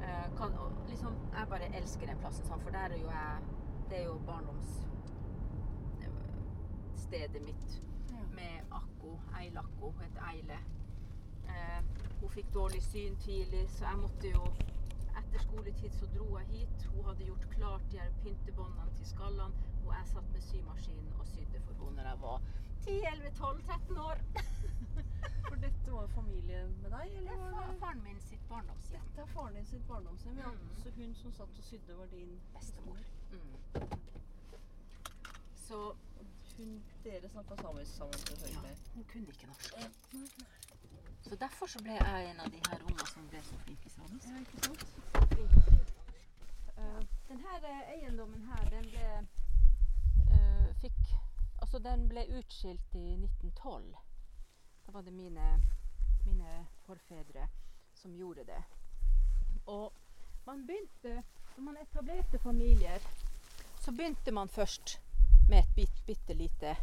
[0.00, 3.56] Eh, kan, og liksom, jeg bare elsker den plassen, sånn, for der er jo jeg
[3.90, 4.20] Det er jo
[7.10, 8.16] barndomsstedet mitt Ja.
[8.34, 9.18] med Akko.
[9.38, 9.90] Eilakko.
[10.00, 10.58] Heter Eile.
[11.48, 11.82] Eh,
[12.20, 14.52] hun fikk dårlig syn tidlig, så jeg måtte jo
[15.18, 16.86] Etter skoletid så dro jeg hit.
[16.94, 19.54] Hun hadde gjort klart de her pyntebåndene til skallene,
[19.86, 22.40] og jeg satt med symaskinen og sydde for henne når jeg var
[22.86, 24.18] 10-11-12-13 år.
[25.48, 29.02] For dette var familie med deg, Det eller er var faren min sitt barndomshjem.
[29.06, 30.50] Dette er faren din sitt barndomshjem, ja.
[30.50, 30.74] Mm.
[30.82, 32.96] Så hun som satt og sydde, var din Bestemor.
[33.32, 33.98] Mm.
[35.56, 35.94] Så
[36.60, 38.76] Hun, dere snakka samisk sammen, selvfølgelig.
[38.94, 39.74] hun kunne ikke norsk.
[41.22, 43.92] Så derfor så ble jeg en av de her ungene som ble så flinke i
[43.94, 44.28] samisk.
[44.28, 44.84] Ja, ikke sant?
[46.76, 49.08] Uh, denne eiendommen her, den ble
[50.36, 51.00] uh, fikk
[51.62, 53.96] Altså, den ble utskilt i 1912.
[54.86, 55.48] Da var det mine,
[56.26, 57.48] mine forfedre
[57.94, 58.62] som gjorde det.
[59.66, 59.92] Og
[60.46, 61.22] man begynte
[61.56, 62.98] Når man etablerte familier,
[63.80, 65.00] så begynte man først
[65.50, 66.76] med et bit, bitte lite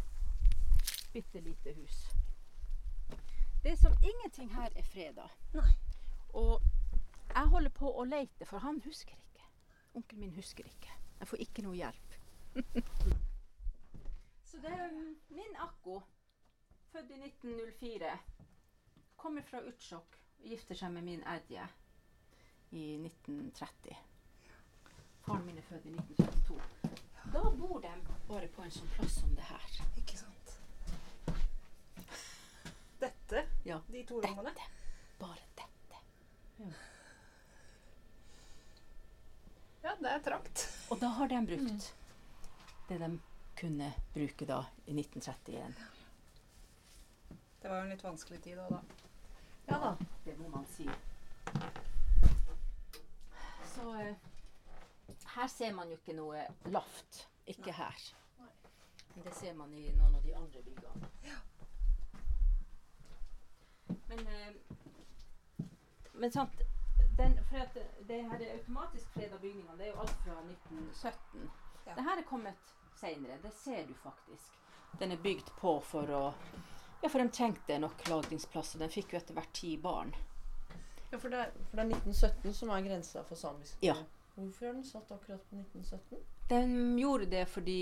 [1.17, 2.08] bitte lite hus.
[3.63, 5.27] Det er som ingenting her er freda.
[6.30, 6.62] Og
[7.34, 9.45] jeg holder på å leite, for han husker ikke.
[9.93, 10.91] Onkelen min husker ikke.
[11.19, 12.17] Jeg får ikke noe hjelp.
[14.49, 14.93] Så det er
[15.30, 16.01] min akko,
[16.91, 18.13] født i 1904,
[19.17, 21.65] kommer fra Utsjok og gifter seg med min Edje
[22.77, 23.97] i 1930.
[25.25, 26.87] Faren min er født i 1972.
[27.34, 27.92] Da bor de
[28.28, 29.78] bare på en sånn plass som det her.
[30.00, 30.54] Ikke sant?
[33.00, 33.44] Dette?
[33.68, 33.82] Ja.
[33.92, 34.54] De to rommene?
[34.56, 34.70] Dette.
[35.20, 36.02] Bare dette.
[39.84, 40.68] Ja, det er trangt.
[40.92, 41.94] Og da har de brukt
[42.88, 43.12] det de
[43.60, 45.74] kunne bruke da i 1931.
[47.62, 48.82] Det var jo en litt vanskelig tid òg, da.
[49.68, 49.92] Ja da.
[50.24, 50.88] Det må man si.
[53.74, 54.27] Så eh,
[55.38, 57.28] her ser man jo ikke noe laft.
[57.47, 58.08] Ikke her.
[59.13, 61.12] Men det ser man i noen av de andre byggene.
[64.08, 65.67] Men, eh,
[66.13, 66.62] men sant
[67.17, 71.47] den, for at det her er automatisk freda bygninger, det er jo alt fra 1917.
[71.86, 71.95] Ja.
[71.95, 73.38] Det her er kommet senere.
[73.43, 74.58] Det ser du faktisk.
[75.00, 76.23] Den er bygd på for å
[77.02, 78.80] Ja, for de trengte nok lagringsplasser.
[78.82, 80.15] Den fikk jo etter hvert ti barn.
[81.12, 83.78] Ja, for det, for det er 1917 som er grensa for samisk.
[83.86, 83.93] Ja.
[84.38, 86.19] Hvorfor er den satt akkurat på 1917?
[86.50, 87.80] De gjorde det fordi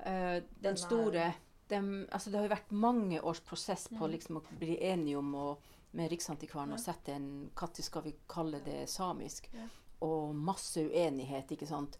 [0.00, 1.32] uh, den Den store
[1.70, 4.10] dem, altså Det har jo vært mange års prosess på Mhm.
[4.12, 5.56] liksom å bli enige om å,
[5.92, 6.76] med Riksantikvaren Ja.
[6.76, 9.48] å sette en Når skal vi kalle det samisk?
[9.52, 9.66] Ja.
[10.00, 11.98] Og masse uenighet, ikke sant.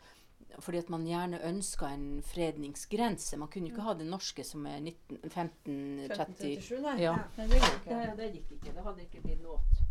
[0.60, 3.36] Fordi at man gjerne ønska en fredningsgrense.
[3.36, 6.96] Man kunne jo ikke ha det norske som er 19, 15, 1537, nei.
[7.02, 7.16] Ja.
[7.36, 7.88] Nei, det går ikke.
[7.88, 8.72] det, det gikk ikke.
[8.74, 9.82] Det hadde ikke blitt nådd.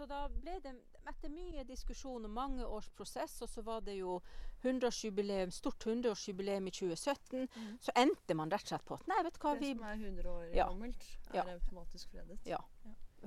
[0.00, 0.70] Så da ble det,
[1.10, 4.14] etter mye diskusjon og mange års prosess, og så var det jo
[4.64, 7.48] 100-årsjubileum, stort 100-årsjubileum i 2017,
[7.84, 9.84] så endte man rett og slett på at nei, vet du hva, vi Det som
[9.90, 10.68] er 100 år Ja.
[10.70, 11.44] gammelt, er Ja.
[11.52, 12.38] automatisk fredet.
[12.48, 12.62] Ja.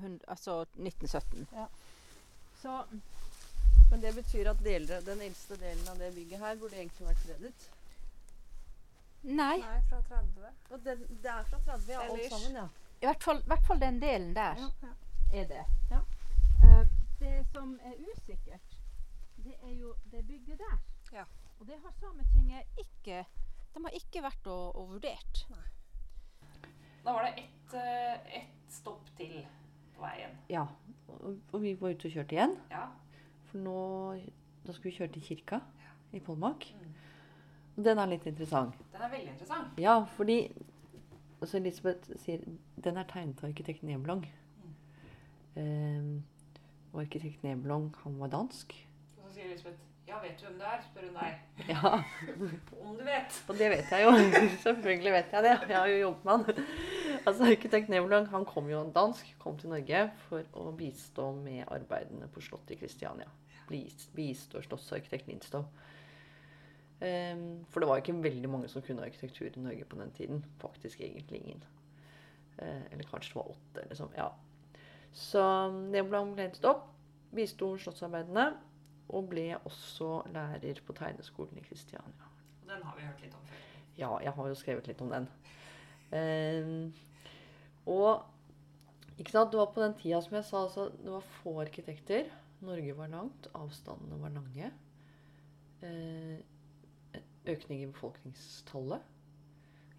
[0.02, 1.48] hund- Altså 1917.
[1.54, 1.68] Ja.
[2.64, 2.84] Så
[3.92, 7.22] Men det betyr at deler, den eldste delen av det bygget her burde egentlig vært
[7.28, 7.54] fredet.
[9.24, 10.50] nei, Nei, fra 30.
[10.72, 12.68] Og det, det er fra 30, ja, alt sammen, ja.
[13.02, 14.94] i hvert fall, hvert fall den delen der Ja, ja.
[15.34, 15.66] er det.
[15.92, 16.00] Ja.
[17.24, 18.78] Eh, det som er usikkert,
[19.44, 20.78] det er jo det bygget der.
[21.14, 21.24] Ja.
[21.60, 23.26] Og det har Sametinget ikke
[23.74, 25.48] De har ikke vært og, og vurdert.
[27.06, 29.46] Da var det ett et stopp til
[29.96, 30.36] på veien.
[30.50, 30.66] Ja.
[31.08, 32.58] Og, og vi var ute og kjørte igjen.
[32.72, 32.86] Ja.
[33.50, 33.80] For nå
[34.66, 35.60] Da skulle vi kjøre til kirka
[36.14, 36.68] i Polmark.
[36.76, 36.94] Mm.
[37.78, 38.78] Og den er litt interessant.
[38.94, 39.80] Den er veldig interessant.
[39.82, 40.38] Ja, fordi
[41.42, 42.46] altså Elisabeth sier
[42.84, 44.76] den er tegnet av arkitekt Mm.
[45.56, 46.24] Ehm,
[46.94, 48.74] og arkitekt Nebelong, han var dansk.
[49.18, 50.82] Og så sier Elisabeth Ja, vet du hvem det er?
[50.84, 51.38] spør hun deg.
[51.74, 51.92] Ja,
[52.84, 53.38] Om du vet.
[53.50, 54.12] og det vet jeg jo.
[54.66, 55.54] Selvfølgelig vet jeg det.
[55.70, 56.66] Jeg har jo jobbet med han.
[57.28, 62.28] Altså, Arkitekt Nebelong han kom jo dansk, kom til Norge for å bistå med arbeidene
[62.34, 63.30] på Slottet i Kristiania.
[63.70, 65.64] Bis- Bistå slottsarkitekt Lindstow.
[67.04, 70.44] Um, for det var ikke veldig mange som kunne arkitektur i Norge på den tiden.
[70.62, 71.64] Faktisk egentlig ingen.
[72.60, 73.88] Uh, eller kanskje det var åtte.
[74.00, 74.14] sånn.
[74.20, 74.30] Ja.
[75.14, 75.44] Så
[75.94, 76.88] det ble hentet opp,
[77.34, 78.48] bisto slottsarbeidene,
[79.14, 82.30] og ble også lærer på tegneskolen i Kristiania.
[82.64, 83.66] Og den har vi hørt litt om før.
[83.98, 85.28] Ja, jeg har jo skrevet litt om den.
[86.18, 86.94] Ehm,
[87.86, 88.24] og
[89.20, 92.32] ikke sant, det var på den tida som jeg sa, altså, det var få arkitekter.
[92.64, 94.72] Norge var langt, avstandene var lange.
[95.84, 96.40] Eh,
[97.54, 99.10] økning i befolkningstallet.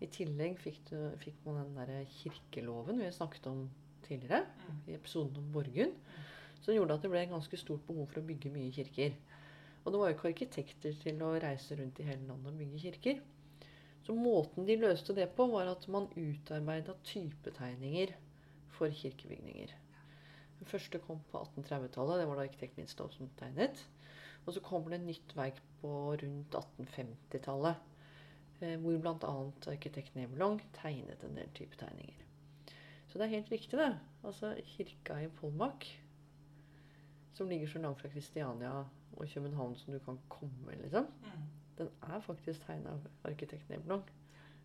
[0.03, 3.67] I tillegg fikk, du, fikk man den der kirkeloven vi snakket om
[4.07, 4.45] tidligere,
[4.89, 5.95] i episoden om Borgund,
[6.61, 9.17] som gjorde at det ble en ganske stort behov for å bygge mye kirker.
[9.85, 12.83] Og det var jo ikke arkitekter til å reise rundt i hele landet og bygge
[12.87, 13.23] kirker.
[14.05, 18.13] Så måten de løste det på, var at man utarbeida typetegninger
[18.77, 19.73] for kirkebygninger.
[20.59, 22.21] Den første kom på 1830-tallet.
[22.21, 23.85] Det var det arkitekt Lindstov som tegnet.
[24.45, 27.91] Og så kommer det et nytt verk på rundt 1850-tallet.
[28.61, 29.35] Eh, hvor bl.a.
[29.73, 32.24] arkitekt Nebelong tegnet en del typetegninger.
[33.15, 33.93] Så det er helt riktig, det.
[34.27, 35.85] Altså kirka i Polmak,
[37.33, 38.73] som ligger så langt fra Kristiania
[39.13, 41.07] og København som du kan komme, liksom.
[41.23, 41.45] Mm.
[41.79, 44.03] Den er faktisk tegna av arkitekt Nebelong.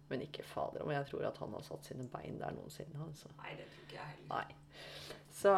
[0.09, 3.05] Men ikke fader om jeg tror at han har satt sine bein der noensinne.
[3.05, 3.29] Altså.
[3.37, 4.57] Nei, det tror ikke jeg heller.
[5.29, 5.53] Så,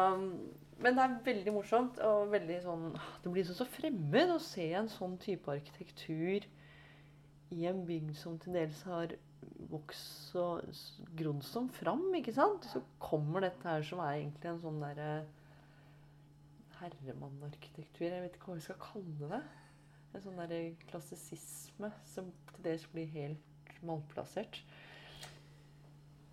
[0.84, 2.90] men det er veldig morsomt og veldig sånn
[3.24, 6.44] Det blir så, så fremmed å se en sånn type arkitektur
[7.56, 9.16] i en bygd som til dels har
[9.70, 10.66] vokst og
[11.18, 12.66] grodd som fram, ikke sant?
[12.72, 15.10] Så kommer dette her som er egentlig en sånn derre
[16.82, 18.08] herremannarkitektur.
[18.08, 19.42] Jeg vet ikke hva vi skal kalle det.
[20.12, 24.60] En sånn derre klassisisme som til dels blir helt malplassert.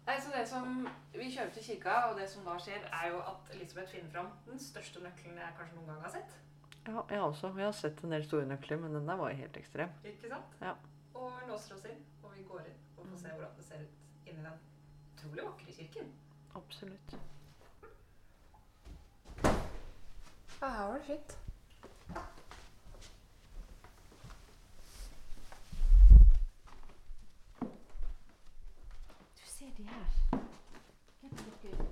[0.10, 3.20] Nei, så det som Vi kjører til kirka, og det som da skjer, er jo
[3.30, 6.38] at Elisabeth finner fram den største nøkkelen jeg kanskje noen gang har sett.
[6.88, 7.52] Ja, jeg også.
[7.58, 9.92] Jeg har sett en del store nøkler, men den der var helt ekstrem.
[10.04, 10.56] Ikke sant?
[10.63, 10.74] Ja.
[11.13, 13.93] Og låser oss inn, og vi går inn og får se hvordan det ser ut
[14.25, 14.59] inni den
[15.13, 16.13] utrolig vakre kirken.
[16.55, 17.09] Absolutt.
[20.62, 21.38] Ja, her var det fint.
[29.38, 30.05] Du ser de her.
[31.19, 31.85] Hvem er dere?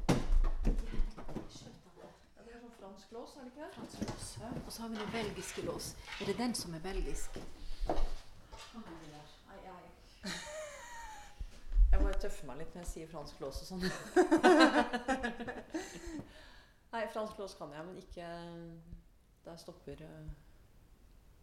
[0.65, 1.01] De her
[1.49, 2.09] skjøtene.
[2.37, 3.71] Ja, det er sånn fransk lås, er det ikke det?
[3.77, 4.27] Fransk lås.
[4.65, 5.95] Og så har vi den belgiske lås.
[6.21, 7.39] Er det den som er belgisk?
[7.87, 7.93] Hva
[8.83, 9.27] er det der?
[9.47, 9.57] Nei,
[11.91, 13.84] jeg tøffe meg litt når jeg sier fransk lås og sånn.
[16.93, 18.25] Nei, fransk lås kan jeg, men ikke
[19.45, 20.27] Der stopper uh,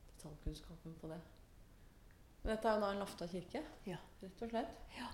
[0.09, 1.21] detaljkunnskapen på det.
[2.43, 3.97] Men dette er jo da en Lafta kirke, Ja.
[4.23, 4.73] rett og slett.
[4.99, 5.09] Ja.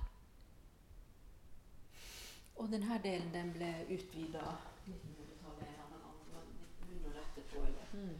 [2.58, 4.42] Og denne delen den ble utvida
[4.88, 6.48] 1900-tallet en eller annen gang,
[6.88, 7.56] 1900 etterpå.
[7.68, 7.86] Eller.
[7.94, 8.18] Mm.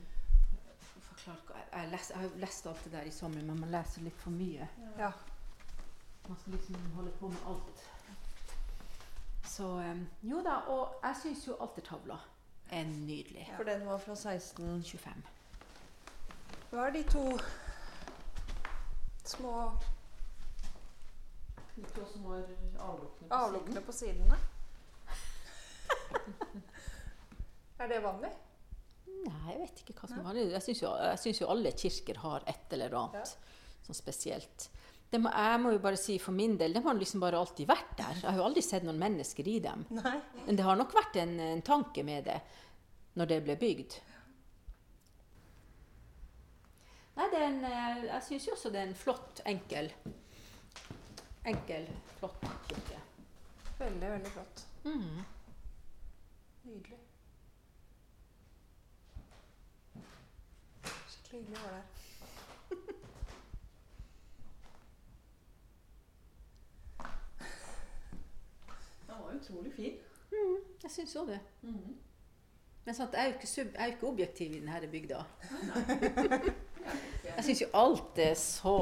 [1.26, 1.36] Jeg,
[1.72, 4.30] jeg, les, jeg har lest alt det der i sommer, men man leser litt for
[4.32, 4.64] mye.
[4.98, 5.10] Ja.
[6.30, 7.80] Man skal liksom holde på med alt.
[9.50, 9.66] Så
[10.22, 12.18] jo da, og jeg syns jo altertavla
[12.70, 13.48] er nydelig.
[13.56, 15.24] For den var fra 1625.
[16.70, 17.24] Hva er de to
[19.26, 19.56] små
[21.74, 24.38] De to små avlukkene på avlukkene på sidene?
[27.82, 28.36] er det vanlig?
[29.26, 30.50] Nei, jeg vet ikke hva som er vanlig.
[30.54, 30.98] Jeg syns jo,
[31.42, 33.34] jo alle kirker har et eller annet
[33.82, 34.70] sånn spesielt.
[35.10, 37.66] Det må, jeg må jo bare si for min del, de har liksom bare alltid
[37.66, 38.20] vært der.
[38.20, 39.82] Jeg har jo aldri sett noen mennesker i dem.
[39.96, 40.14] Nei.
[40.46, 42.38] Men det har nok vært en, en tanke med det
[43.18, 43.98] når det ble bygd.
[47.18, 49.90] Nei, det er en, eh, jeg syns jo også det er en flott, enkel
[51.50, 51.86] Enkel,
[52.18, 52.98] flott kirke.
[53.80, 54.62] Veldig, veldig flott.
[54.84, 55.22] Mm.
[56.68, 56.98] Nydelig.
[60.84, 61.99] Skikkelig hyggelig å være der.
[69.40, 69.98] Utrolig fin.
[70.82, 71.40] Jeg syns òg det.
[71.62, 71.96] Mhm.
[72.84, 75.24] Men sant, jeg er jo ikke, sub, jeg er jo ikke objektiv i denne bygda.
[77.36, 78.72] Jeg syns jo alt er så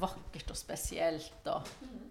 [0.00, 1.46] vakkert og spesielt.
[1.46, 2.10] Og, Mhm.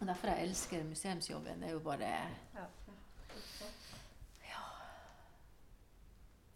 [0.00, 1.60] og derfor jeg elsker museumsjobben.
[1.60, 2.66] Det er jo bare Ja.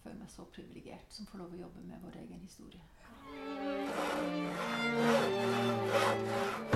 [0.03, 2.83] Føler meg så privilegert som får lov å jobbe med vår egen historie.
[6.71, 6.76] Da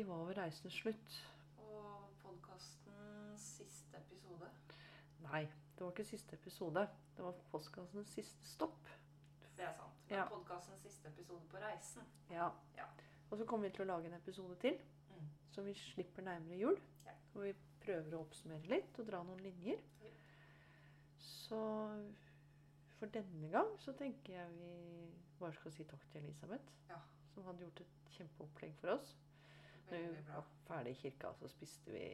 [0.00, 1.16] Vi var ved reisens slutt.
[1.60, 4.46] Og podkastens siste episode.
[5.26, 5.42] Nei,
[5.76, 6.86] det var ikke siste episode.
[7.18, 8.88] Det var postkassens siste stopp.
[9.58, 9.98] Det er sant.
[10.08, 10.24] Men Ja.
[10.30, 12.02] podkastens siste episode på reisen.
[12.30, 12.48] Ja.
[12.78, 12.86] Ja.
[13.30, 14.78] Og så kommer vi til å lage en episode til,
[15.10, 15.28] Mm.
[15.50, 16.80] som vi slipper nærmere jul.
[17.04, 17.12] Ja.
[17.34, 19.78] Hvor vi prøver å oppsummere litt og dra noen linjer.
[20.02, 20.10] Ja.
[21.18, 21.60] Så
[22.98, 26.96] for denne gang så tenker jeg vi bare skal si takk til Elisabeth, Ja.
[27.34, 29.14] som hadde gjort et kjempeopplegg for oss.
[29.90, 32.04] Når vi var ferdig i kirka, så spiste vi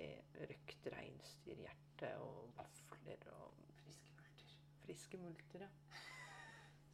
[0.41, 4.55] røkt reinsdyrhjerte og vafler og Friske multer.
[4.85, 5.69] friske multer, ja.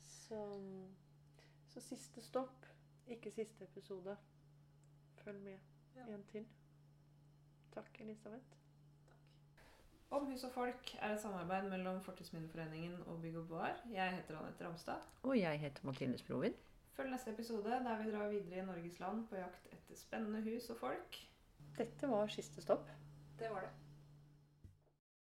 [0.03, 0.41] Så,
[1.69, 2.67] så siste stopp,
[3.07, 4.17] ikke siste episode.
[5.23, 5.59] Følg med.
[5.97, 6.07] Ja.
[6.15, 6.47] En til.
[7.75, 8.59] Takk, Elisabeth.
[10.11, 13.79] Om hus og folk er et samarbeid mellom Fortidsminneforeningen og Bygg og Bar.
[13.93, 15.07] Jeg heter Anette Ramstad.
[15.23, 16.53] Og jeg heter Mathilde Sprovin.
[16.97, 20.69] Følg neste episode der vi drar videre i Norges land på jakt etter spennende hus
[20.75, 21.21] og folk.
[21.79, 22.91] Dette var siste stopp.
[23.39, 23.71] Det var det.